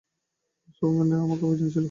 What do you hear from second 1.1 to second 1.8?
আমাকে প্রয়োজন ছিল।